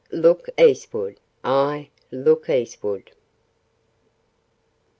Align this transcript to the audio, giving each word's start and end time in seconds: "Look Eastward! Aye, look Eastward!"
"Look 0.11 0.49
Eastward! 0.57 1.19
Aye, 1.43 1.89
look 2.09 2.49
Eastward!" 2.49 3.11